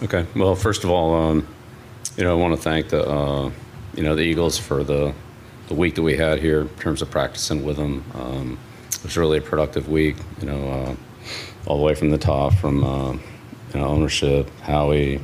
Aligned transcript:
Okay. 0.00 0.24
Well, 0.36 0.54
first 0.54 0.84
of 0.84 0.90
all, 0.90 1.12
um, 1.12 1.48
you 2.16 2.22
know, 2.22 2.30
I 2.30 2.40
want 2.40 2.54
to 2.54 2.62
thank 2.62 2.90
the, 2.90 3.04
uh, 3.04 3.50
you 3.96 4.04
know, 4.04 4.14
the 4.14 4.22
Eagles 4.22 4.56
for 4.56 4.84
the, 4.84 5.12
the 5.66 5.74
week 5.74 5.96
that 5.96 6.02
we 6.02 6.16
had 6.16 6.38
here 6.38 6.60
in 6.60 6.68
terms 6.68 7.02
of 7.02 7.10
practicing 7.10 7.64
with 7.64 7.76
them. 7.76 8.04
Um, 8.14 8.58
it 8.92 9.02
was 9.02 9.16
really 9.16 9.38
a 9.38 9.40
productive 9.40 9.88
week, 9.88 10.14
you 10.40 10.46
know, 10.46 10.70
uh, 10.70 10.94
all 11.66 11.78
the 11.78 11.82
way 11.82 11.96
from 11.96 12.10
the 12.10 12.18
top, 12.18 12.54
from, 12.54 12.84
uh, 12.84 13.12
you 13.12 13.80
know, 13.80 13.86
ownership, 13.86 14.48
Howie, 14.60 15.20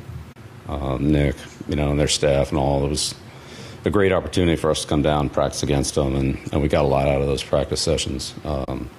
um, 0.69 1.13
Nick, 1.13 1.37
you 1.69 1.77
know, 1.77 1.91
and 1.91 2.01
their 2.01 2.09
staff 2.09 2.49
and 2.49 2.59
all. 2.59 2.85
It 2.85 2.89
was 2.89 3.15
a 3.85 3.91
great 3.91 4.11
opportunity 4.11 4.57
for 4.57 4.73
us 4.73 4.83
to 4.83 4.89
come 4.89 5.03
down 5.03 5.21
and 5.21 5.33
practice 5.33 5.63
against 5.63 5.95
them, 5.95 6.17
and, 6.17 6.37
and 6.53 6.61
we 6.61 6.67
got 6.67 6.85
a 6.85 6.89
lot 6.89 7.07
out 7.07 7.21
of 7.21 7.29
those 7.29 7.45
practice 7.45 7.81
sessions. 7.81 8.35
Um, 8.45 8.91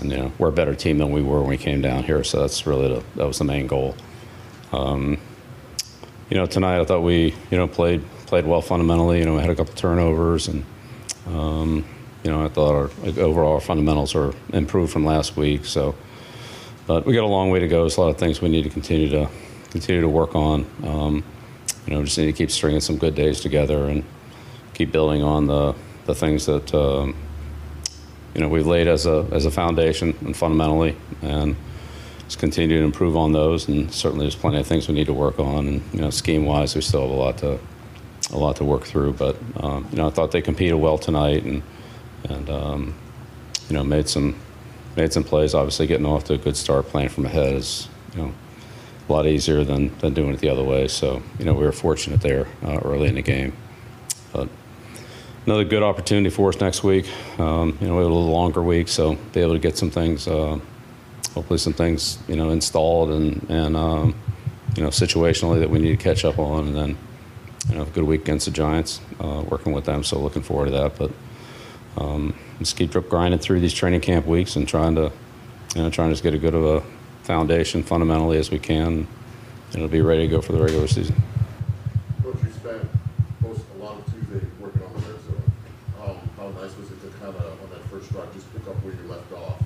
and, 0.00 0.12
you 0.12 0.18
know, 0.18 0.32
we're 0.38 0.50
a 0.50 0.52
better 0.52 0.74
team 0.76 0.98
than 0.98 1.10
we 1.10 1.20
were 1.20 1.40
when 1.40 1.50
we 1.50 1.58
came 1.58 1.80
down 1.80 2.04
here, 2.04 2.22
so 2.22 2.40
that's 2.40 2.64
really 2.64 2.88
the, 2.88 3.02
that 3.16 3.26
was 3.26 3.38
the 3.38 3.44
main 3.44 3.66
goal. 3.66 3.96
Um, 4.72 5.18
you 6.28 6.36
know, 6.36 6.46
tonight 6.46 6.80
I 6.80 6.84
thought 6.84 7.00
we, 7.00 7.34
you 7.50 7.58
know, 7.58 7.66
played 7.66 8.02
played 8.26 8.46
well 8.46 8.62
fundamentally. 8.62 9.18
You 9.18 9.24
know, 9.24 9.34
we 9.34 9.40
had 9.40 9.50
a 9.50 9.54
couple 9.56 9.74
turnovers, 9.74 10.48
and 10.48 10.64
um, 11.26 11.84
you 12.22 12.30
know, 12.30 12.44
I 12.44 12.48
thought 12.48 12.74
our 12.74 12.90
like, 13.04 13.18
overall 13.18 13.54
our 13.54 13.60
fundamentals 13.60 14.14
are 14.14 14.32
improved 14.52 14.92
from 14.92 15.04
last 15.04 15.36
week. 15.36 15.64
So, 15.64 15.94
but 16.86 17.04
we 17.04 17.14
got 17.14 17.24
a 17.24 17.26
long 17.26 17.50
way 17.50 17.58
to 17.58 17.68
go. 17.68 17.80
There's 17.80 17.96
a 17.96 18.00
lot 18.00 18.10
of 18.10 18.18
things 18.18 18.40
we 18.40 18.48
need 18.48 18.62
to 18.62 18.70
continue 18.70 19.08
to 19.08 19.28
continue 19.70 20.00
to 20.00 20.08
work 20.08 20.34
on. 20.34 20.66
Um, 20.84 21.24
you 21.86 21.94
know, 21.94 22.04
just 22.04 22.18
need 22.18 22.26
to 22.26 22.32
keep 22.32 22.50
stringing 22.50 22.80
some 22.80 22.96
good 22.96 23.14
days 23.14 23.40
together 23.40 23.86
and 23.86 24.04
keep 24.74 24.92
building 24.92 25.22
on 25.22 25.46
the 25.46 25.74
the 26.06 26.14
things 26.14 26.46
that 26.46 26.72
um, 26.74 27.16
you 28.34 28.40
know 28.40 28.48
we've 28.48 28.66
laid 28.66 28.86
as 28.86 29.06
a 29.06 29.26
as 29.32 29.46
a 29.46 29.50
foundation 29.50 30.16
and 30.20 30.36
fundamentally 30.36 30.96
and 31.22 31.56
just 32.30 32.38
continue 32.38 32.78
to 32.78 32.84
improve 32.84 33.16
on 33.16 33.32
those. 33.32 33.66
And 33.66 33.92
certainly, 33.92 34.24
there's 34.24 34.36
plenty 34.36 34.60
of 34.60 34.66
things 34.66 34.86
we 34.86 34.94
need 34.94 35.06
to 35.06 35.12
work 35.12 35.40
on. 35.40 35.66
And 35.66 35.82
you 35.92 36.00
know, 36.00 36.10
scheme 36.10 36.46
wise, 36.46 36.76
we 36.76 36.80
still 36.80 37.02
have 37.02 37.10
a 37.10 37.14
lot 37.14 37.38
to 37.38 37.58
a 38.32 38.38
lot 38.38 38.54
to 38.56 38.64
work 38.64 38.84
through. 38.84 39.14
But 39.14 39.36
um, 39.56 39.88
you 39.90 39.96
know, 39.96 40.06
I 40.06 40.10
thought 40.10 40.30
they 40.30 40.40
competed 40.40 40.76
well 40.76 40.96
tonight, 40.96 41.42
and 41.42 41.60
and 42.28 42.48
um, 42.48 42.94
you 43.68 43.74
know, 43.74 43.82
made 43.82 44.08
some 44.08 44.38
made 44.96 45.12
some 45.12 45.24
plays. 45.24 45.54
Obviously, 45.54 45.88
getting 45.88 46.06
off 46.06 46.22
to 46.24 46.34
a 46.34 46.38
good 46.38 46.56
start, 46.56 46.86
playing 46.86 47.08
from 47.08 47.26
ahead 47.26 47.52
is 47.52 47.88
you 48.14 48.22
know 48.22 48.32
a 49.08 49.12
lot 49.12 49.26
easier 49.26 49.64
than 49.64 49.98
than 49.98 50.14
doing 50.14 50.32
it 50.32 50.38
the 50.38 50.50
other 50.50 50.62
way. 50.62 50.86
So 50.86 51.22
you 51.40 51.44
know, 51.44 51.54
we 51.54 51.64
were 51.64 51.72
fortunate 51.72 52.20
there 52.20 52.46
uh, 52.62 52.78
early 52.84 53.08
in 53.08 53.16
the 53.16 53.22
game. 53.22 53.54
But 54.32 54.48
another 55.46 55.64
good 55.64 55.82
opportunity 55.82 56.30
for 56.30 56.50
us 56.50 56.60
next 56.60 56.84
week. 56.84 57.10
Um, 57.40 57.76
you 57.80 57.88
know, 57.88 57.96
we 57.96 58.02
have 58.04 58.12
a 58.12 58.14
little 58.14 58.30
longer 58.30 58.62
week, 58.62 58.86
so 58.86 59.16
be 59.32 59.40
able 59.40 59.54
to 59.54 59.58
get 59.58 59.76
some 59.76 59.90
things. 59.90 60.28
Uh, 60.28 60.60
hopefully 61.34 61.58
some 61.58 61.72
things 61.72 62.18
you 62.28 62.36
know 62.36 62.50
installed 62.50 63.10
and 63.10 63.48
and 63.48 63.76
um, 63.76 64.14
you 64.76 64.82
know 64.82 64.88
situationally 64.88 65.60
that 65.60 65.70
we 65.70 65.78
need 65.78 65.96
to 65.98 66.02
catch 66.02 66.24
up 66.24 66.38
on, 66.38 66.68
and 66.68 66.76
then 66.76 66.98
you 67.68 67.74
know 67.74 67.82
a 67.82 67.86
good 67.86 68.04
week 68.04 68.22
against 68.22 68.46
the 68.46 68.52
Giants, 68.52 69.00
uh, 69.20 69.44
working 69.48 69.72
with 69.72 69.84
them. 69.84 70.04
So 70.04 70.18
looking 70.18 70.42
forward 70.42 70.66
to 70.66 70.70
that. 70.72 70.96
But 70.96 71.10
um, 71.96 72.34
just 72.58 72.76
keep 72.76 72.92
grinding 73.08 73.40
through 73.40 73.60
these 73.60 73.74
training 73.74 74.00
camp 74.00 74.26
weeks 74.26 74.56
and 74.56 74.66
trying 74.66 74.94
to 74.96 75.12
you 75.74 75.82
know 75.82 75.90
trying 75.90 76.08
to 76.08 76.12
just 76.12 76.22
get 76.22 76.34
a 76.34 76.38
good 76.38 76.54
of 76.54 76.64
a 76.64 76.82
foundation 77.22 77.82
fundamentally 77.82 78.38
as 78.38 78.50
we 78.50 78.58
can. 78.58 79.06
And 79.72 79.76
it'll 79.76 79.88
be 79.88 80.00
ready 80.00 80.22
to 80.22 80.28
go 80.28 80.40
for 80.40 80.52
the 80.52 80.60
regular 80.60 80.88
season. 80.88 81.14
Coach, 82.22 82.42
you 82.42 82.50
spent 82.50 82.88
most, 83.40 83.62
a 83.78 83.84
lot 83.84 83.98
of 83.98 84.04
Tuesday 84.06 84.44
working 84.58 84.82
on 84.82 84.92
the 84.94 85.00
red. 85.00 85.20
Um, 86.02 86.16
how 86.36 86.48
nice 86.60 86.76
was 86.76 86.90
it 86.90 87.00
to 87.02 87.08
kind 87.18 87.36
of, 87.36 87.62
on 87.62 87.70
that 87.70 87.84
first 87.88 88.10
drive, 88.10 88.34
just 88.34 88.52
pick 88.52 88.66
up 88.66 88.74
where 88.82 88.94
you 88.94 89.08
left 89.08 89.32
off? 89.32 89.62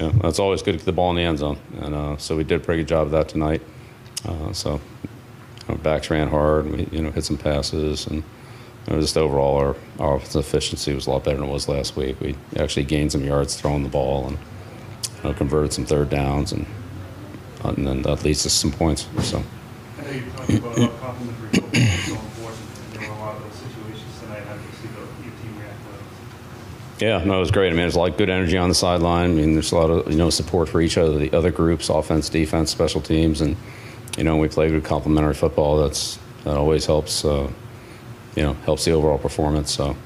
Yeah, 0.00 0.12
that's 0.22 0.38
always 0.38 0.62
good 0.62 0.72
to 0.72 0.78
get 0.78 0.86
the 0.86 0.92
ball 0.92 1.10
in 1.10 1.16
the 1.16 1.22
end 1.22 1.40
zone, 1.40 1.58
and 1.78 1.94
uh, 1.94 2.16
so 2.16 2.34
we 2.34 2.42
did 2.42 2.62
a 2.62 2.64
pretty 2.64 2.80
good 2.80 2.88
job 2.88 3.08
of 3.08 3.10
that 3.10 3.28
tonight. 3.28 3.60
Uh, 4.24 4.50
so 4.54 4.80
our 5.68 5.76
backs 5.76 6.08
ran 6.08 6.28
hard, 6.28 6.64
and 6.64 6.74
we 6.74 6.88
you 6.90 7.02
know 7.02 7.10
hit 7.10 7.22
some 7.24 7.36
passes, 7.36 8.06
and 8.06 8.24
you 8.86 8.94
know, 8.94 8.98
just 8.98 9.18
overall 9.18 9.58
our 9.58 9.76
our 9.98 10.16
offensive 10.16 10.40
efficiency 10.40 10.94
was 10.94 11.06
a 11.06 11.10
lot 11.10 11.24
better 11.24 11.36
than 11.36 11.46
it 11.46 11.52
was 11.52 11.68
last 11.68 11.96
week. 11.96 12.18
We 12.18 12.34
actually 12.56 12.84
gained 12.84 13.12
some 13.12 13.22
yards 13.22 13.60
throwing 13.60 13.82
the 13.82 13.90
ball, 13.90 14.28
and 14.28 14.38
you 15.18 15.24
know, 15.24 15.34
converted 15.34 15.74
some 15.74 15.84
third 15.84 16.08
downs, 16.08 16.52
and 16.52 16.64
uh, 17.62 17.74
and 17.76 17.86
then 17.86 18.00
that 18.02 18.24
leads 18.24 18.42
to 18.44 18.50
some 18.50 18.72
points. 18.72 19.06
So. 19.22 19.42
I 19.98 21.20
Yeah, 27.00 27.24
no, 27.24 27.36
it 27.36 27.40
was 27.40 27.50
great. 27.50 27.68
I 27.68 27.70
mean, 27.70 27.78
there's 27.78 27.94
a 27.94 27.98
lot 27.98 28.10
of 28.10 28.16
good 28.18 28.28
energy 28.28 28.58
on 28.58 28.68
the 28.68 28.74
sideline. 28.74 29.30
I 29.30 29.34
mean, 29.34 29.54
there's 29.54 29.72
a 29.72 29.76
lot 29.76 29.90
of 29.90 30.10
you 30.10 30.18
know 30.18 30.28
support 30.30 30.68
for 30.68 30.80
each 30.80 30.98
other, 30.98 31.16
the 31.18 31.32
other 31.36 31.50
groups, 31.50 31.88
offense, 31.88 32.28
defense, 32.28 32.70
special 32.70 33.00
teams, 33.00 33.40
and 33.40 33.56
you 34.18 34.24
know 34.24 34.36
we 34.36 34.48
play 34.48 34.68
good 34.68 34.84
complementary 34.84 35.34
football. 35.34 35.78
That's 35.78 36.18
that 36.44 36.56
always 36.56 36.84
helps. 36.86 37.24
Uh, 37.24 37.50
you 38.36 38.44
know, 38.44 38.52
helps 38.64 38.84
the 38.84 38.92
overall 38.92 39.18
performance. 39.18 39.72
So, 39.72 39.96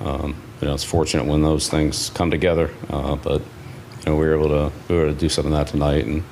um, 0.00 0.34
you 0.62 0.66
know, 0.66 0.72
it's 0.72 0.82
fortunate 0.82 1.26
when 1.26 1.42
those 1.42 1.68
things 1.68 2.08
come 2.14 2.30
together. 2.30 2.70
Uh, 2.88 3.16
but 3.16 3.42
you 3.42 4.06
know, 4.06 4.16
we 4.16 4.24
were 4.26 4.34
able 4.34 4.48
to 4.48 4.72
we 4.88 4.94
were 4.96 5.04
able 5.04 5.14
to 5.14 5.20
do 5.20 5.28
some 5.28 5.44
of 5.46 5.52
that 5.52 5.66
tonight, 5.66 6.06
and 6.06 6.22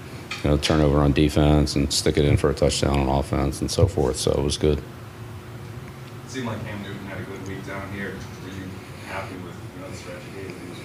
you 0.43 0.51
know, 0.51 0.57
turnover 0.57 1.01
on 1.01 1.13
defense 1.13 1.77
and 1.77 1.93
stick 1.93 2.17
it 2.17 2.25
in 2.25 2.37
for 2.37 2.51
a 2.51 2.55
touchdown 2.55 2.99
on 2.99 3.09
offense 3.09 3.61
and 3.61 3.71
so 3.71 3.87
forth. 3.87 4.17
So 4.17 4.31
it 4.33 4.43
was 4.43 4.57
good. 4.57 4.79
It 4.79 4.83
seemed 6.29 6.47
like 6.47 6.59
Newton 6.65 7.05
had 7.07 7.21
a 7.21 7.25
good 7.25 7.47
week 7.47 7.67
down 7.67 7.93
here. 7.93 8.13
Were 8.43 8.49
you 8.49 8.65
happy 9.07 9.35
with 9.37 9.55
you 9.77 9.83
know 9.83 9.91
the 9.91 9.97
stretch 9.97 10.23
he 10.35 10.43
gave? 10.43 10.49
He 10.49 10.71
was- 10.71 10.79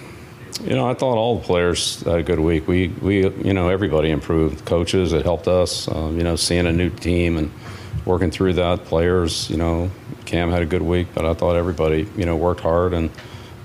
You 0.62 0.74
know, 0.74 0.88
I 0.88 0.94
thought 0.94 1.16
all 1.16 1.38
the 1.38 1.44
players 1.44 2.02
had 2.02 2.18
a 2.18 2.22
good 2.22 2.40
week. 2.40 2.68
We, 2.68 2.88
we, 2.88 3.28
you 3.28 3.54
know, 3.54 3.68
everybody 3.68 4.10
improved. 4.10 4.64
Coaches, 4.64 5.12
it 5.12 5.22
helped 5.22 5.48
us. 5.48 5.88
Um, 5.88 6.18
you 6.18 6.24
know, 6.24 6.36
seeing 6.36 6.66
a 6.66 6.72
new 6.72 6.90
team 6.90 7.36
and 7.38 7.50
working 8.04 8.30
through 8.30 8.54
that. 8.54 8.84
Players, 8.84 9.48
you 9.48 9.56
know, 9.56 9.90
Cam 10.26 10.50
had 10.50 10.62
a 10.62 10.66
good 10.66 10.82
week, 10.82 11.08
but 11.14 11.24
I 11.24 11.34
thought 11.34 11.56
everybody, 11.56 12.08
you 12.16 12.26
know, 12.26 12.36
worked 12.36 12.60
hard 12.60 12.92
and 12.92 13.10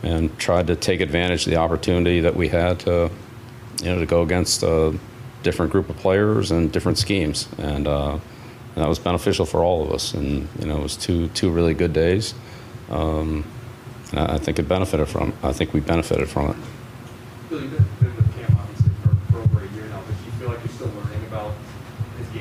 and 0.03 0.37
tried 0.37 0.67
to 0.67 0.75
take 0.75 1.01
advantage 1.01 1.47
of 1.47 1.51
the 1.51 1.57
opportunity 1.57 2.21
that 2.21 2.35
we 2.35 2.47
had 2.47 2.79
to, 2.81 3.09
you 3.81 3.85
know, 3.85 3.99
to 3.99 4.05
go 4.05 4.21
against 4.21 4.61
a 4.61 4.97
different 5.41 5.71
group 5.71 5.89
of 5.89 5.97
players 5.97 6.51
and 6.51 6.71
different 6.71 6.97
schemes, 6.97 7.47
and, 7.57 7.87
uh, 7.87 8.13
and 8.13 8.83
that 8.83 8.87
was 8.87 8.99
beneficial 8.99 9.45
for 9.45 9.63
all 9.63 9.83
of 9.83 9.91
us. 9.91 10.13
And 10.13 10.47
you 10.59 10.67
know, 10.67 10.77
it 10.77 10.83
was 10.83 10.95
two 10.95 11.27
two 11.29 11.49
really 11.49 11.73
good 11.73 11.93
days. 11.93 12.33
Um, 12.89 13.43
I 14.13 14.37
think 14.37 14.59
it 14.59 14.67
benefited 14.67 15.07
from. 15.07 15.33
I 15.43 15.51
think 15.53 15.73
we 15.73 15.79
benefited 15.79 16.29
from 16.29 16.51
it. 16.51 16.57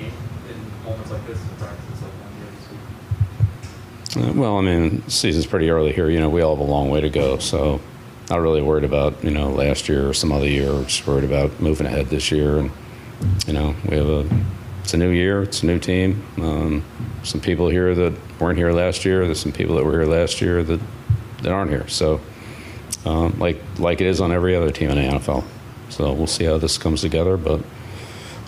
In 0.00 0.84
moments 0.84 1.10
like 1.10 1.26
this, 1.26 1.38
in 1.40 1.60
like 1.60 1.70
one 2.20 2.32
this 4.16 4.24
week? 4.24 4.28
Uh, 4.28 4.32
Well, 4.32 4.58
I 4.58 4.62
mean, 4.62 5.06
season's 5.08 5.46
pretty 5.46 5.70
early 5.70 5.92
here. 5.92 6.10
You 6.10 6.20
know, 6.20 6.30
we 6.30 6.42
all 6.42 6.56
have 6.56 6.66
a 6.66 6.70
long 6.70 6.90
way 6.90 7.00
to 7.00 7.10
go. 7.10 7.38
So, 7.38 7.80
not 8.30 8.40
really 8.40 8.62
worried 8.62 8.84
about 8.84 9.22
you 9.22 9.30
know 9.30 9.50
last 9.50 9.88
year 9.88 10.08
or 10.08 10.14
some 10.14 10.32
other 10.32 10.48
year. 10.48 10.72
We're 10.72 10.84
just 10.84 11.06
worried 11.06 11.24
about 11.24 11.60
moving 11.60 11.86
ahead 11.86 12.06
this 12.06 12.30
year. 12.30 12.58
And 12.58 12.70
you 13.46 13.52
know, 13.52 13.74
we 13.88 13.96
have 13.96 14.08
a 14.08 14.28
it's 14.82 14.94
a 14.94 14.98
new 14.98 15.10
year. 15.10 15.42
It's 15.42 15.62
a 15.62 15.66
new 15.66 15.78
team. 15.78 16.22
Um, 16.38 16.84
some 17.22 17.40
people 17.40 17.68
here 17.68 17.94
that 17.94 18.12
weren't 18.38 18.58
here 18.58 18.72
last 18.72 19.04
year. 19.04 19.24
There's 19.24 19.40
some 19.40 19.52
people 19.52 19.76
that 19.76 19.84
were 19.84 19.92
here 19.92 20.06
last 20.06 20.40
year 20.40 20.62
that 20.62 20.80
that 21.42 21.52
aren't 21.52 21.70
here. 21.70 21.88
So, 21.88 22.20
um, 23.04 23.38
like 23.38 23.60
like 23.78 24.00
it 24.00 24.06
is 24.06 24.20
on 24.20 24.32
every 24.32 24.54
other 24.54 24.70
team 24.70 24.90
in 24.90 24.96
the 24.96 25.18
NFL. 25.18 25.44
So 25.88 26.12
we'll 26.12 26.26
see 26.26 26.44
how 26.44 26.58
this 26.58 26.78
comes 26.78 27.00
together. 27.00 27.36
But 27.36 27.60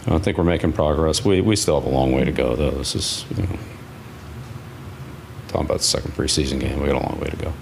I 0.08 0.18
think 0.18 0.38
we're 0.38 0.44
making 0.44 0.72
progress. 0.72 1.24
We 1.24 1.40
we 1.40 1.56
still 1.56 1.80
have 1.80 1.90
a 1.90 1.92
long 1.92 2.12
way 2.12 2.24
to 2.24 2.32
go, 2.32 2.54
though. 2.54 2.70
This 2.70 2.94
is 2.94 3.24
you 3.36 3.42
know 3.42 3.58
talking 5.48 5.66
about 5.66 5.78
the 5.78 5.84
second 5.84 6.12
preseason 6.12 6.60
game. 6.60 6.80
We 6.80 6.86
got 6.86 7.02
a 7.02 7.06
long 7.06 7.18
way 7.20 7.28
to 7.28 7.36
go. 7.36 7.52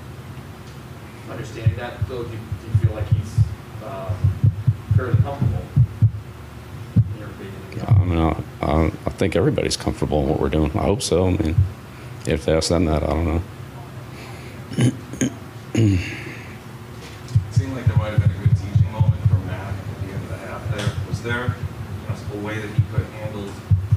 Understanding 1.31 1.77
that, 1.77 2.06
though, 2.09 2.22
do 2.22 2.31
you, 2.31 2.37
do 2.37 2.66
you 2.71 2.87
feel 2.87 2.94
like 2.94 3.09
he's 3.09 3.38
uh, 3.84 4.12
fairly 4.97 5.15
comfortable 5.22 5.62
in 6.97 7.19
your 7.19 7.28
opinion? 7.28 7.87
I 7.87 8.05
mean, 8.05 8.19
I, 8.19 8.67
I, 8.67 8.87
I 9.06 9.11
think 9.11 9.37
everybody's 9.37 9.76
comfortable 9.76 10.23
in 10.23 10.29
what 10.29 10.41
we're 10.41 10.49
doing. 10.49 10.70
I 10.76 10.82
hope 10.82 11.02
so. 11.02 11.26
I 11.29 11.31
mean, 11.31 11.56
if 12.26 12.44
they 12.44 12.55
ask 12.55 12.69
them 12.69 12.85
that, 12.87 13.02
I 13.02 13.06
don't 13.06 13.25
know. 13.25 13.43
It 14.76 16.00
seemed 17.50 17.75
like 17.75 17.85
there 17.87 17.96
might 17.96 18.12
have 18.12 18.20
been 18.20 18.31
a 18.31 18.46
good 18.46 18.56
teaching 18.56 18.93
moment 18.93 19.20
from 19.29 19.46
Mac 19.46 19.75
at 19.75 20.00
the 20.00 20.12
end 20.12 20.23
of 20.23 20.29
the 20.29 20.37
half. 20.37 20.76
There 20.76 20.93
was 21.08 21.23
there 21.23 21.43
you 21.43 21.49
know, 21.49 21.55
a 21.55 21.63
way 22.44 22.58
that 22.58 22.69
he 22.69 22.82
could 22.91 23.00
have 23.00 23.12
handled, 23.12 23.50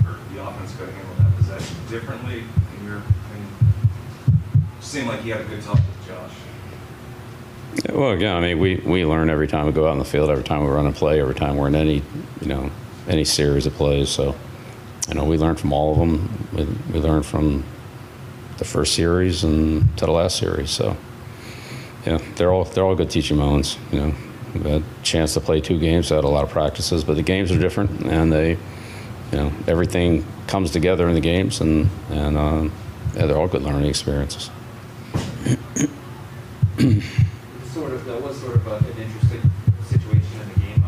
or 0.05 0.17
the 0.33 0.41
offense 0.41 0.75
could 0.77 0.87
have 0.87 0.95
handled 0.95 1.17
that 1.17 1.35
possession 1.35 1.75
differently. 1.89 2.43
In 2.79 2.85
your 2.85 2.97
opinion, 2.97 3.51
seemed 4.79 5.07
like 5.07 5.21
he 5.21 5.29
had 5.29 5.41
a 5.41 5.45
good 5.45 5.61
talk 5.61 5.75
with 5.75 6.07
Josh. 6.07 6.31
Well, 7.93 8.11
again, 8.11 8.35
I 8.35 8.39
mean, 8.39 8.59
we, 8.59 8.77
we 8.77 9.05
learn 9.05 9.29
every 9.29 9.47
time 9.47 9.65
we 9.65 9.73
go 9.73 9.87
out 9.87 9.91
in 9.91 9.99
the 9.99 10.05
field, 10.05 10.29
every 10.29 10.43
time 10.43 10.63
we 10.63 10.69
run 10.69 10.87
a 10.87 10.91
play, 10.91 11.19
every 11.19 11.35
time 11.35 11.57
we're 11.57 11.67
in 11.67 11.75
any, 11.75 12.01
you 12.41 12.47
know, 12.47 12.71
any 13.07 13.25
series 13.25 13.65
of 13.65 13.73
plays. 13.73 14.09
So, 14.09 14.35
you 15.09 15.15
know, 15.15 15.25
we 15.25 15.37
learn 15.37 15.55
from 15.55 15.73
all 15.73 15.91
of 15.91 15.99
them. 15.99 16.47
We, 16.53 16.93
we 16.93 16.99
learn 16.99 17.23
from 17.23 17.65
the 18.57 18.65
first 18.65 18.95
series 18.95 19.43
and 19.43 19.95
to 19.97 20.05
the 20.05 20.11
last 20.11 20.37
series. 20.37 20.71
So, 20.71 20.97
yeah, 22.05 22.19
they're 22.35 22.51
all 22.51 22.63
they're 22.63 22.85
all 22.85 22.95
good 22.95 23.09
teaching 23.09 23.37
moments. 23.37 23.77
You 23.91 23.99
know, 23.99 24.15
a 24.65 24.81
chance 25.03 25.33
to 25.35 25.41
play 25.41 25.61
two 25.61 25.79
games, 25.79 26.11
I 26.11 26.15
had 26.15 26.23
a 26.23 26.27
lot 26.29 26.43
of 26.43 26.49
practices, 26.49 27.03
but 27.03 27.15
the 27.15 27.21
games 27.23 27.51
are 27.51 27.59
different, 27.59 28.01
and 28.05 28.31
they, 28.31 28.51
you 28.51 28.57
know, 29.37 29.51
everything 29.67 30.25
comes 30.47 30.71
together 30.71 31.07
in 31.07 31.13
the 31.15 31.21
games, 31.21 31.61
and 31.61 31.89
and 32.09 32.37
uh, 32.37 32.69
yeah, 33.15 33.25
they're 33.25 33.37
all 33.37 33.47
good 33.47 33.63
learning 33.63 33.85
experiences. 33.89 34.49
Sort 37.73 37.91
of, 37.93 38.05
that 38.05 38.21
was 38.21 38.39
sort 38.39 38.55
of 38.55 38.67
a- 38.67 38.77
an 38.77 38.85
interesting 38.97 39.41
situation 39.89 40.41
in 40.41 40.49
the 40.53 40.59
game. 40.59 40.83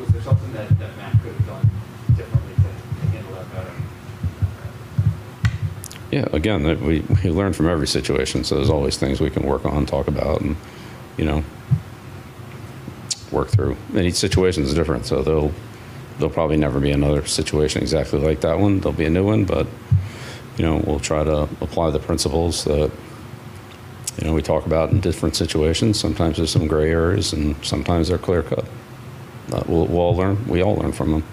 Was 0.00 0.08
there 0.10 0.22
something 0.22 0.52
that, 0.52 0.68
that 0.78 0.96
Mac 0.96 1.12
could 1.22 1.32
have 1.32 1.46
done 1.46 1.70
differently 2.16 2.54
to 2.54 2.62
to 2.62 3.06
handle 3.12 3.34
that 3.34 3.52
better? 3.52 3.70
Yeah, 6.10 6.26
again, 6.32 6.62
we, 6.84 7.00
we 7.00 7.30
learn 7.30 7.52
from 7.52 7.68
every 7.68 7.86
situation, 7.88 8.44
so 8.44 8.56
there's 8.56 8.70
always 8.70 8.96
things 8.96 9.20
we 9.20 9.30
can 9.30 9.42
work 9.44 9.64
on, 9.64 9.86
talk 9.86 10.06
about, 10.08 10.40
and, 10.40 10.56
you 11.16 11.24
know, 11.24 11.42
work 13.36 13.48
through. 13.48 13.76
And 13.94 14.04
each 14.06 14.16
situation 14.16 14.64
is 14.64 14.74
different, 14.74 15.06
so 15.06 15.22
there'll, 15.22 15.52
there'll 16.18 16.34
probably 16.34 16.56
never 16.56 16.80
be 16.80 16.90
another 16.90 17.24
situation 17.26 17.82
exactly 17.82 18.18
like 18.18 18.40
that 18.40 18.58
one. 18.58 18.80
There'll 18.80 18.96
be 18.96 19.04
a 19.04 19.10
new 19.10 19.24
one, 19.24 19.44
but, 19.44 19.66
you 20.56 20.64
know, 20.64 20.82
we'll 20.86 20.98
try 21.00 21.22
to 21.22 21.42
apply 21.60 21.90
the 21.90 22.00
principles 22.00 22.64
that, 22.64 22.90
you 24.18 24.24
know, 24.26 24.32
we 24.32 24.42
talk 24.42 24.64
about 24.66 24.90
in 24.90 25.00
different 25.00 25.36
situations. 25.36 26.00
Sometimes 26.00 26.38
there's 26.38 26.50
some 26.50 26.66
gray 26.66 26.90
areas, 26.90 27.32
and 27.34 27.54
sometimes 27.62 28.08
they're 28.08 28.18
clear 28.18 28.42
cut. 28.42 28.64
Uh, 29.52 29.62
we'll, 29.68 29.86
we'll 29.86 30.00
all 30.00 30.16
learn, 30.16 30.44
we 30.48 30.62
all 30.62 30.76
learn 30.76 30.92
from 30.92 31.12
them. 31.12 31.24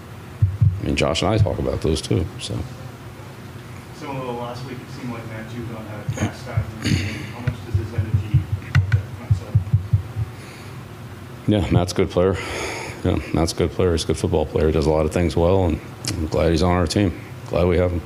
I 0.80 0.86
mean, 0.86 0.96
Josh 0.96 1.22
and 1.22 1.32
I 1.32 1.38
talk 1.38 1.58
about 1.58 1.80
those 1.80 2.02
too, 2.02 2.26
so. 2.38 2.56
Similar 3.96 4.20
to 4.20 4.32
last 4.32 4.66
week, 4.66 4.76
it 4.76 5.00
seemed 5.00 5.12
like 5.14 5.26
Matt 5.28 5.48
Judon 5.48 5.86
had 5.88 6.00
a 6.06 6.10
fast 6.12 6.42
start 6.42 6.60
in 6.60 6.82
the 6.82 6.88
game. 6.90 7.14
How 7.32 7.40
much 7.40 7.58
does 7.64 7.74
his 7.74 7.94
energy 7.94 8.38
help 8.60 8.90
that 8.90 9.06
front 9.16 9.34
side? 9.40 9.58
Yeah, 11.46 11.68
Matt's 11.70 11.92
a 11.92 11.96
good 11.96 12.10
player. 12.10 12.36
Yeah, 13.04 13.20
Matt's 13.34 13.52
a 13.52 13.56
good 13.56 13.70
player. 13.72 13.92
He's 13.92 14.04
a 14.04 14.06
good 14.06 14.16
football 14.16 14.46
player. 14.46 14.66
He 14.68 14.72
does 14.72 14.86
a 14.86 14.90
lot 14.90 15.04
of 15.04 15.12
things 15.12 15.36
well, 15.36 15.66
and 15.66 15.78
I'm 16.16 16.26
glad 16.28 16.50
he's 16.52 16.62
on 16.62 16.72
our 16.72 16.86
team. 16.86 17.20
Glad 17.48 17.66
we 17.66 17.76
have 17.76 17.92
him. 17.92 18.00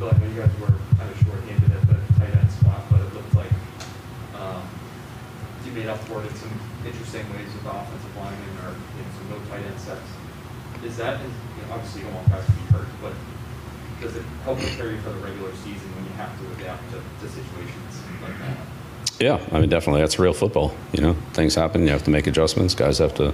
You 0.00 0.08
guys 0.40 0.48
were 0.58 0.72
kind 0.96 1.10
of 1.12 1.16
shorthanded 1.20 1.70
at 1.70 1.84
the 1.86 2.00
tight 2.16 2.32
end 2.32 2.50
spot, 2.50 2.80
but 2.90 3.00
it 3.00 3.12
looked 3.12 3.34
like 3.34 3.52
um, 4.40 4.64
you 5.66 5.72
made 5.72 5.86
up 5.86 5.98
for 6.08 6.24
it 6.24 6.32
some 6.32 6.48
interesting 6.86 7.28
ways 7.36 7.52
with 7.52 7.66
offensive 7.68 8.16
linemen 8.16 8.56
or 8.64 8.72
some 8.72 9.28
no 9.28 9.36
tight 9.52 9.68
end 9.68 9.78
sets. 9.78 10.08
Is 10.82 10.96
that, 10.96 11.20
you 11.20 11.28
know, 11.28 11.74
obviously 11.74 12.00
you 12.00 12.06
don't 12.06 12.16
want 12.16 12.28
guys 12.30 12.46
be 12.46 12.72
hurt, 12.72 12.88
but 13.02 13.12
does 14.00 14.16
it 14.16 14.24
help 14.44 14.58
prepare 14.58 14.90
you 14.90 14.98
for 15.04 15.10
the 15.10 15.20
regular 15.20 15.52
season 15.60 15.92
when 15.94 16.04
you 16.08 16.12
have 16.16 16.32
to 16.40 16.44
adapt 16.56 16.88
to, 16.90 16.96
to 16.96 17.28
situations 17.28 18.00
like 18.24 18.38
that? 18.40 18.71
Yeah, 19.22 19.38
I 19.52 19.60
mean, 19.60 19.68
definitely. 19.68 20.00
That's 20.00 20.18
real 20.18 20.32
football. 20.32 20.74
You 20.92 21.00
know, 21.00 21.12
things 21.32 21.54
happen. 21.54 21.82
You 21.82 21.90
have 21.90 22.02
to 22.04 22.10
make 22.10 22.26
adjustments. 22.26 22.74
Guys 22.74 22.98
have 22.98 23.14
to, 23.14 23.32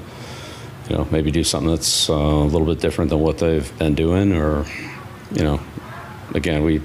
you 0.91 0.97
know, 0.97 1.09
maybe 1.11 1.31
do 1.31 1.43
something 1.43 1.71
that's 1.71 2.11
uh, 2.11 2.13
a 2.13 2.45
little 2.45 2.67
bit 2.67 2.79
different 2.79 3.09
than 3.09 3.21
what 3.21 3.39
they've 3.39 3.79
been 3.79 3.95
doing, 3.95 4.35
or, 4.35 4.67
you 5.33 5.43
know, 5.43 5.59
again, 6.35 6.63
we, 6.63 6.83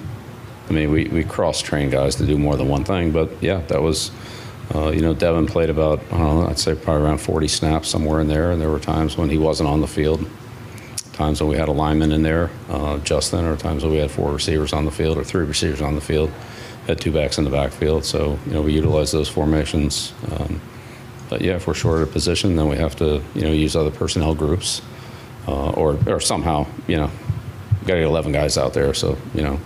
I 0.69 0.71
mean, 0.71 0.89
we, 0.89 1.09
we 1.09 1.25
cross 1.25 1.61
train 1.61 1.89
guys 1.89 2.15
to 2.15 2.25
do 2.25 2.37
more 2.37 2.55
than 2.55 2.69
one 2.69 2.85
thing. 2.85 3.11
But 3.11 3.29
yeah, 3.41 3.57
that 3.67 3.81
was, 3.81 4.09
uh, 4.73 4.91
you 4.91 5.01
know, 5.01 5.13
Devin 5.13 5.47
played 5.47 5.69
about, 5.69 5.99
I 6.09 6.17
don't 6.19 6.39
know, 6.39 6.47
I'd 6.47 6.57
say 6.57 6.73
probably 6.73 7.03
around 7.03 7.17
40 7.17 7.49
snaps 7.49 7.89
somewhere 7.89 8.21
in 8.21 8.29
there, 8.29 8.51
and 8.51 8.61
there 8.61 8.69
were 8.69 8.79
times 8.79 9.17
when 9.17 9.29
he 9.29 9.37
wasn't 9.37 9.67
on 9.67 9.81
the 9.81 9.87
field. 9.87 10.25
Times 11.11 11.41
when 11.41 11.49
we 11.49 11.57
had 11.57 11.67
a 11.67 11.73
lineman 11.73 12.13
in 12.13 12.23
there, 12.23 12.51
uh, 12.69 12.99
Justin, 12.99 13.43
or 13.43 13.57
times 13.57 13.83
when 13.83 13.91
we 13.91 13.99
had 13.99 14.11
four 14.11 14.31
receivers 14.31 14.71
on 14.71 14.85
the 14.85 14.91
field 14.91 15.17
or 15.17 15.25
three 15.25 15.45
receivers 15.45 15.81
on 15.81 15.95
the 15.95 16.01
field, 16.01 16.31
had 16.87 16.99
two 16.99 17.11
backs 17.11 17.37
in 17.37 17.43
the 17.43 17.49
backfield. 17.49 18.05
So, 18.05 18.37
you 18.45 18.53
know, 18.53 18.61
we 18.61 18.73
utilize 18.73 19.11
those 19.11 19.29
formations. 19.29 20.13
Um, 20.31 20.61
but 21.29 21.41
yeah, 21.41 21.55
if 21.55 21.67
we're 21.67 21.73
short 21.73 22.01
at 22.01 22.07
a 22.07 22.11
position, 22.11 22.55
then 22.55 22.67
we 22.67 22.77
have 22.77 22.95
to, 22.97 23.21
you 23.33 23.41
know, 23.41 23.51
use 23.51 23.75
other 23.75 23.91
personnel 23.91 24.35
groups 24.35 24.81
uh, 25.47 25.71
or, 25.71 25.97
or 26.07 26.19
somehow, 26.19 26.67
you 26.87 26.97
know, 26.97 27.09
we've 27.71 27.87
got 27.87 27.95
to 27.95 28.01
get 28.01 28.07
11 28.07 28.31
guys 28.31 28.57
out 28.57 28.73
there. 28.73 28.93
So, 28.93 29.17
you 29.33 29.41
know, 29.41 29.59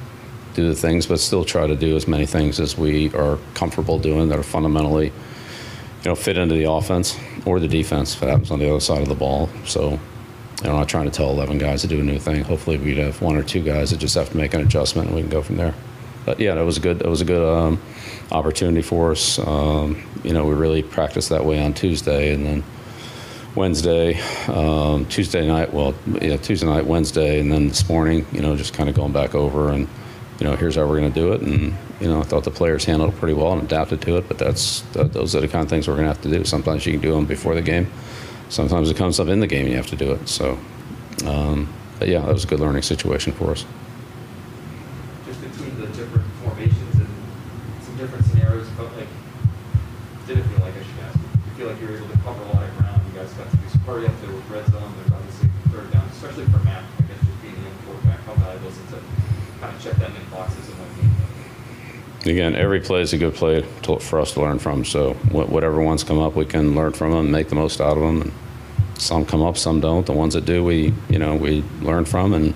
do 0.53 0.67
the 0.69 0.75
things, 0.75 1.05
but 1.05 1.19
still 1.19 1.43
try 1.43 1.67
to 1.67 1.75
do 1.75 1.95
as 1.95 2.07
many 2.07 2.25
things 2.25 2.59
as 2.59 2.77
we 2.77 3.13
are 3.13 3.37
comfortable 3.53 3.99
doing 3.99 4.29
that 4.29 4.39
are 4.39 4.43
fundamentally, 4.43 5.07
you 5.07 6.05
know, 6.05 6.15
fit 6.15 6.37
into 6.37 6.55
the 6.55 6.69
offense 6.69 7.17
or 7.45 7.59
the 7.59 7.67
defense 7.67 8.15
if 8.15 8.23
it 8.23 8.29
happens 8.29 8.51
on 8.51 8.59
the 8.59 8.69
other 8.69 8.79
side 8.79 9.01
of 9.01 9.07
the 9.07 9.15
ball. 9.15 9.49
So, 9.65 9.99
I'm 10.63 10.71
not 10.71 10.89
trying 10.89 11.05
to 11.05 11.11
tell 11.11 11.29
11 11.29 11.59
guys 11.59 11.81
to 11.81 11.87
do 11.87 11.99
a 11.99 12.03
new 12.03 12.17
thing. 12.17 12.43
Hopefully, 12.43 12.77
we'd 12.77 12.97
have 12.97 13.21
one 13.21 13.35
or 13.35 13.43
two 13.43 13.61
guys 13.61 13.91
that 13.91 13.97
just 13.97 14.15
have 14.15 14.31
to 14.31 14.37
make 14.37 14.53
an 14.55 14.61
adjustment, 14.61 15.07
and 15.07 15.15
we 15.15 15.21
can 15.21 15.29
go 15.29 15.43
from 15.43 15.57
there. 15.57 15.75
But 16.27 16.39
yeah, 16.39 16.56
that 16.56 16.65
was 16.65 16.75
a 16.75 16.81
good. 16.81 17.00
That 17.00 17.09
was 17.09 17.21
a 17.21 17.25
good 17.25 17.41
um, 17.41 17.81
opportunity 18.31 18.81
for 18.81 19.12
us. 19.12 19.39
Um, 19.39 20.03
you 20.24 20.33
know, 20.33 20.45
we 20.45 20.53
really 20.53 20.83
practiced 20.83 21.29
that 21.29 21.45
way 21.45 21.63
on 21.63 21.74
Tuesday, 21.74 22.33
and 22.33 22.45
then 22.45 22.63
Wednesday, 23.56 24.19
um, 24.47 25.06
Tuesday 25.06 25.47
night. 25.47 25.74
Well, 25.74 25.95
yeah, 26.21 26.38
Tuesday 26.38 26.68
night, 26.68 26.85
Wednesday, 26.85 27.39
and 27.39 27.51
then 27.51 27.69
this 27.69 27.88
morning. 27.88 28.25
You 28.31 28.41
know, 28.41 28.56
just 28.56 28.74
kind 28.74 28.89
of 28.89 28.95
going 28.95 29.13
back 29.13 29.35
over 29.35 29.71
and 29.71 29.88
you 30.39 30.45
know, 30.45 30.56
here's 30.56 30.75
how 30.75 30.85
we're 30.85 31.00
going 31.00 31.12
to 31.12 31.19
do 31.19 31.33
it. 31.33 31.41
And 31.41 31.74
you 32.00 32.07
know, 32.07 32.19
I 32.19 32.24
thought 32.24 32.44
the 32.44 32.51
players 32.51 32.85
handled 32.85 33.13
it 33.13 33.18
pretty 33.18 33.33
well 33.33 33.53
and 33.53 33.63
adapted 33.63 34.01
to 34.01 34.18
it. 34.18 34.27
But 34.27 34.38
that's 34.38 34.81
that, 34.94 35.13
those 35.13 35.35
are 35.35 35.41
the 35.41 35.47
kind 35.47 35.63
of 35.63 35.69
things 35.69 35.88
we're 35.88 35.95
going 35.95 36.07
to 36.07 36.13
have 36.13 36.21
to 36.24 36.29
do. 36.29 36.44
Sometimes 36.44 36.85
you 36.85 36.91
can 36.94 37.01
do 37.01 37.13
them 37.13 37.25
before 37.25 37.56
the 37.56 37.62
game. 37.62 37.91
Sometimes 38.50 38.89
it 38.89 38.97
comes 38.97 39.19
up 39.19 39.27
in 39.27 39.39
the 39.39 39.47
game 39.47 39.62
and 39.62 39.69
you 39.69 39.77
have 39.77 39.88
to 39.88 39.95
do 39.95 40.12
it. 40.12 40.27
So, 40.29 40.57
um, 41.25 41.74
but 42.00 42.07
yeah, 42.07 42.19
that 42.21 42.33
was 42.33 42.44
a 42.44 42.47
good 42.47 42.59
learning 42.59 42.83
situation 42.83 43.33
for 43.33 43.51
us. 43.51 43.65
Just 45.25 45.41
between 45.41 45.79
the 45.81 45.88
different 45.88 46.25
formations 46.44 46.95
and 46.95 47.09
some 47.81 47.97
different 47.97 48.25
scenarios, 48.25 48.69
felt 48.69 48.94
like, 48.95 49.07
did 50.27 50.38
it 50.38 50.44
feel 50.44 50.59
like, 50.59 50.74
I 50.75 50.83
should 50.83 51.03
ask, 51.03 51.19
you 51.19 51.53
feel 51.57 51.67
like 51.67 51.81
you 51.81 51.88
were 51.88 51.96
to 52.12 52.18
cover 52.24 52.42
a 52.44 52.51
lot 52.54 52.63
of 52.63 52.77
ground, 52.77 53.01
you 53.07 53.19
guys 53.19 53.31
got 53.33 53.50
to 53.50 53.57
do 53.57 53.68
some 53.69 53.83
with 54.36 54.50
red 54.50 54.65
zone, 54.68 54.94
there's 54.98 55.12
obviously 55.12 55.50
third 55.71 55.92
down, 55.92 56.07
especially 56.12 56.45
for 56.45 56.59
Mac, 56.63 56.83
being 57.42 57.56
quarterback, 57.86 58.19
how 58.21 58.33
valuable 58.36 58.68
is 58.69 58.77
it 58.77 58.89
to 58.89 59.00
kind 59.59 59.75
of 59.75 59.81
check 59.81 59.95
that 59.98 60.31
boxes? 60.31 60.68
Again, 62.25 62.56
every 62.56 62.81
play 62.81 63.01
is 63.01 63.13
a 63.13 63.18
good 63.18 63.36
play 63.36 63.65
to, 63.83 64.00
for 64.00 64.19
us 64.19 64.33
to 64.33 64.42
learn 64.42 64.59
from. 64.59 64.83
So 64.83 65.13
wh- 65.13 65.50
whatever 65.50 65.81
ones 65.81 66.04
come 66.04 66.19
up, 66.19 66.36
we 66.36 66.45
can 66.45 66.75
learn 66.75 66.92
from 66.92 67.12
them, 67.12 67.31
make 67.31 67.48
the 67.48 67.56
most 67.56 67.80
out 67.80 67.95
of 67.95 68.04
them. 68.04 68.21
And 68.21 68.33
some 68.98 69.25
come 69.25 69.42
up, 69.42 69.57
some 69.57 69.80
don't. 69.80 70.06
The 70.06 70.13
ones 70.13 70.33
that 70.33 70.45
do, 70.45 70.63
we 70.63 70.94
you 71.10 71.19
know 71.19 71.36
we 71.36 71.63
learn 71.81 72.03
from 72.06 72.33
and 72.33 72.53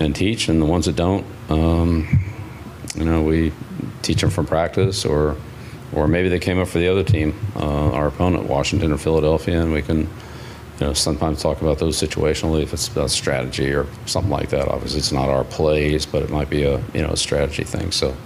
and 0.00 0.14
teach, 0.14 0.48
and 0.48 0.60
the 0.60 0.66
ones 0.66 0.86
that 0.86 0.96
don't, 0.96 1.24
um, 1.48 2.08
you 2.94 3.04
know, 3.04 3.22
we 3.22 3.52
teach 4.02 4.20
them 4.20 4.30
from 4.30 4.46
practice, 4.46 5.04
or 5.04 5.36
or 5.92 6.06
maybe 6.08 6.28
they 6.28 6.38
came 6.38 6.58
up 6.58 6.68
for 6.68 6.78
the 6.78 6.88
other 6.88 7.04
team, 7.04 7.34
uh, 7.56 7.92
our 7.92 8.08
opponent, 8.08 8.44
Washington 8.44 8.92
or 8.92 8.98
Philadelphia, 8.98 9.60
and 9.62 9.72
we 9.72 9.82
can. 9.82 10.08
You 10.78 10.86
know, 10.86 10.92
sometimes 10.94 11.42
talk 11.42 11.60
about 11.60 11.78
those 11.78 12.00
situationally 12.00 12.62
if 12.62 12.72
it's 12.72 12.88
about 12.88 13.10
strategy 13.10 13.70
or 13.70 13.86
something 14.06 14.30
like 14.30 14.48
that. 14.48 14.66
Obviously, 14.66 15.00
it's 15.00 15.12
not 15.12 15.28
our 15.28 15.44
plays, 15.44 16.06
but 16.06 16.22
it 16.22 16.30
might 16.30 16.48
be 16.48 16.62
a 16.62 16.78
you 16.94 17.02
know 17.02 17.10
a 17.10 17.18
strategy 17.18 17.64
thing. 17.64 17.92
So, 17.92 18.16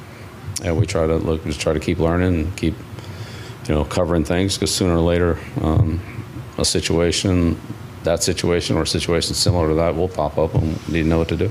yeah, 0.63 0.71
we 0.71 0.87
try 0.87 1.05
to 1.05 1.17
look, 1.17 1.43
just 1.43 1.61
try 1.61 1.73
to 1.73 1.81
keep 1.81 1.99
learning 1.99 2.45
and 2.45 2.57
keep, 2.57 2.75
you 3.67 3.75
know, 3.75 3.85
covering 3.85 4.25
things 4.25 4.55
because 4.55 4.73
sooner 4.73 4.95
or 4.95 5.01
later, 5.01 5.37
um, 5.63 6.01
a 6.57 6.65
situation, 6.65 7.61
that 8.05 8.23
situation 8.23 8.77
or 8.77 8.83
a 8.83 8.87
situation 8.87 9.35
similar 9.35 9.69
to 9.69 9.75
that 9.75 9.97
will 9.97 10.09
pop 10.09 10.39
up 10.39 10.55
and 10.55 10.79
we 10.87 10.95
need 10.95 11.03
to 11.03 11.09
know 11.09 11.19
what 11.19 11.29
to 11.29 11.37
do. 11.37 11.51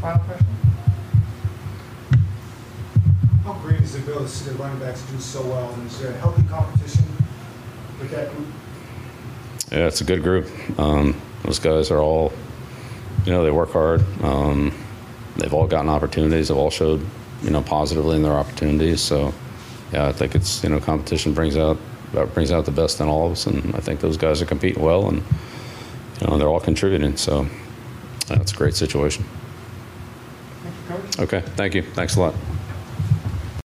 Final 0.00 0.24
question? 0.24 0.46
How 3.44 3.52
great 3.54 3.75
is 3.86 3.94
it, 3.94 4.04
Bill, 4.04 4.18
to 4.18 4.28
see 4.28 4.50
the 4.50 4.56
running 4.56 4.80
backs 4.80 5.00
do 5.02 5.18
so 5.20 5.40
well? 5.42 5.72
And 5.72 5.86
is 5.86 6.00
there 6.00 6.10
a 6.10 6.16
healthy 6.16 6.42
competition 6.48 7.04
with 8.00 8.10
that 8.10 8.34
group? 8.34 8.48
Yeah, 9.70 9.86
it's 9.86 10.00
a 10.00 10.04
good 10.04 10.24
group. 10.24 10.48
Um, 10.78 11.14
those 11.44 11.60
guys 11.60 11.92
are 11.92 12.00
all, 12.00 12.32
you 13.24 13.32
know, 13.32 13.44
they 13.44 13.52
work 13.52 13.70
hard. 13.70 14.04
Um, 14.24 14.76
they've 15.36 15.54
all 15.54 15.68
gotten 15.68 15.88
opportunities. 15.88 16.48
They've 16.48 16.56
all 16.56 16.70
showed, 16.70 17.00
you 17.42 17.50
know, 17.50 17.62
positively 17.62 18.16
in 18.16 18.24
their 18.24 18.32
opportunities. 18.32 19.00
So, 19.00 19.32
yeah, 19.92 20.08
I 20.08 20.12
think 20.12 20.34
it's 20.34 20.64
you 20.64 20.70
know, 20.70 20.80
competition 20.80 21.32
brings 21.32 21.56
out 21.56 21.78
brings 22.34 22.50
out 22.50 22.64
the 22.64 22.72
best 22.72 23.00
in 23.00 23.08
all 23.08 23.26
of 23.26 23.32
us, 23.32 23.46
and 23.46 23.74
I 23.74 23.80
think 23.80 24.00
those 24.00 24.16
guys 24.16 24.40
are 24.40 24.46
competing 24.46 24.82
well, 24.82 25.08
and 25.08 25.22
you 26.20 26.26
know, 26.26 26.38
they're 26.38 26.48
all 26.48 26.60
contributing. 26.60 27.16
So, 27.16 27.46
that's 28.26 28.52
a 28.52 28.56
great 28.56 28.74
situation. 28.74 29.24
Thank 30.62 30.74
you, 30.74 30.96
Coach. 30.96 31.18
Okay, 31.20 31.40
thank 31.56 31.74
you. 31.74 31.82
Thanks 31.82 32.16
a 32.16 32.20
lot. 32.20 32.34